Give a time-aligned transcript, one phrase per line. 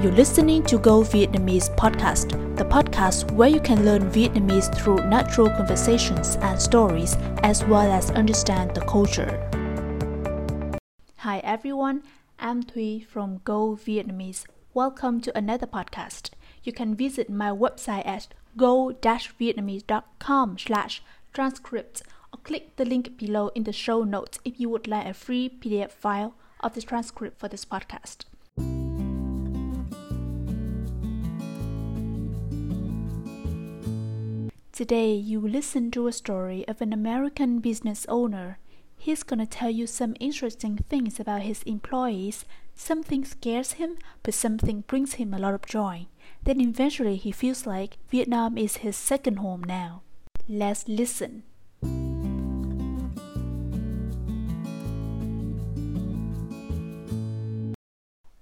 [0.00, 5.50] You're listening to Go Vietnamese podcast, the podcast where you can learn Vietnamese through natural
[5.50, 9.42] conversations and stories, as well as understand the culture.
[11.16, 12.04] Hi everyone,
[12.38, 14.44] I'm Thuy from Go Vietnamese.
[14.72, 16.30] Welcome to another podcast.
[16.62, 21.02] You can visit my website at go-vietnamese.com slash
[21.32, 22.02] transcript
[22.32, 25.48] or click the link below in the show notes if you would like a free
[25.48, 28.26] PDF file of the transcript for this podcast.
[34.78, 38.58] Today, you listen to a story of an American business owner.
[38.96, 42.44] He's gonna tell you some interesting things about his employees.
[42.76, 46.06] Something scares him, but something brings him a lot of joy.
[46.44, 50.02] Then eventually, he feels like Vietnam is his second home now.
[50.48, 51.42] Let's listen.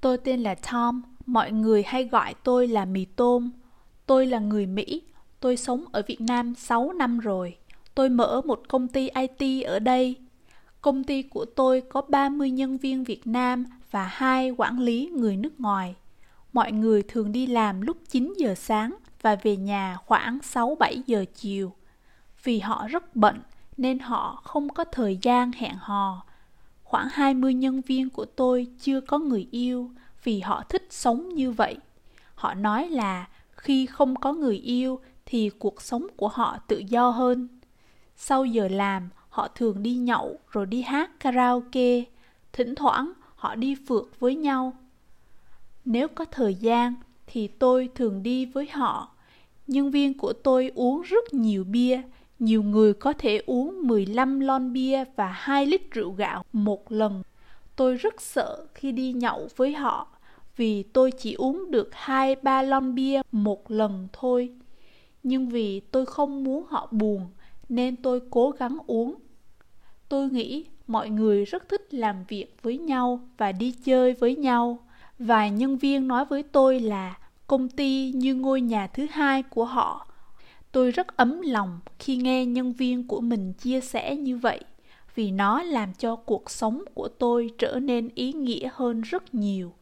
[0.00, 3.50] Tôi tên là Tom, mọi người hay gọi tôi là mì tôm.
[4.06, 5.02] Tôi là người Mỹ,
[5.40, 7.56] tôi sống ở Việt Nam 6 năm rồi.
[7.94, 10.16] Tôi mở một công ty IT ở đây.
[10.80, 15.36] Công ty của tôi có 30 nhân viên Việt Nam và hai quản lý người
[15.36, 15.94] nước ngoài.
[16.52, 21.24] Mọi người thường đi làm lúc 9 giờ sáng và về nhà khoảng 6-7 giờ
[21.34, 21.72] chiều.
[22.44, 23.40] Vì họ rất bận
[23.76, 26.24] nên họ không có thời gian hẹn hò.
[26.82, 29.90] Khoảng 20 nhân viên của tôi chưa có người yêu
[30.24, 31.76] vì họ thích sống như vậy.
[32.34, 37.10] Họ nói là khi không có người yêu thì cuộc sống của họ tự do
[37.10, 37.48] hơn.
[38.16, 42.04] Sau giờ làm, họ thường đi nhậu rồi đi hát karaoke,
[42.52, 44.72] thỉnh thoảng họ đi phượt với nhau.
[45.84, 46.94] Nếu có thời gian
[47.26, 49.08] thì tôi thường đi với họ.
[49.66, 52.02] Nhân viên của tôi uống rất nhiều bia,
[52.38, 57.22] nhiều người có thể uống 15 lon bia và 2 lít rượu gạo một lần.
[57.76, 60.08] Tôi rất sợ khi đi nhậu với họ
[60.56, 64.52] vì tôi chỉ uống được 2-3 lon bia một lần thôi
[65.22, 67.26] nhưng vì tôi không muốn họ buồn,
[67.68, 69.14] nên tôi cố gắng uống.
[70.08, 74.78] Tôi nghĩ mọi người rất thích làm việc với nhau và đi chơi với nhau.
[75.18, 79.64] Vài nhân viên nói với tôi là công ty như ngôi nhà thứ hai của
[79.64, 80.06] họ.
[80.72, 84.60] Tôi rất ấm lòng khi nghe nhân viên của mình chia sẻ như vậy,
[85.14, 89.72] vì nó làm cho cuộc sống của tôi trở nên ý nghĩa hơn rất nhiều.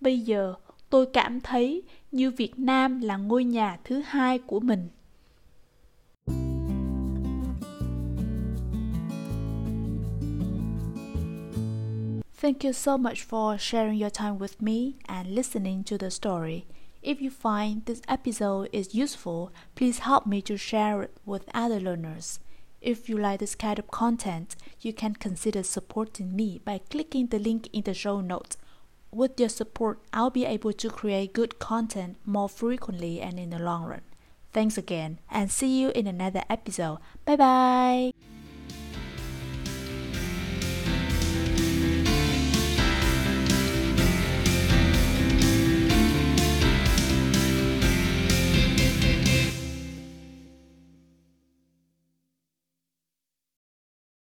[0.00, 0.54] Bây giờ
[0.90, 1.82] tôi cảm thấy
[2.12, 4.88] như Việt Nam là ngôi nhà thứ hai của mình.
[12.40, 16.62] Thank you so much for sharing your time with me and listening to the story.
[17.02, 21.80] If you find this episode is useful, please help me to share it with other
[21.80, 22.38] learners.
[22.80, 27.38] If you like this kind of content, you can consider supporting me by clicking the
[27.38, 28.56] link in the show notes
[29.10, 33.58] with your support, I'll be able to create good content more frequently and in the
[33.58, 34.02] long run.
[34.52, 36.98] Thanks again, and see you in another episode.
[37.24, 38.37] Bye bye!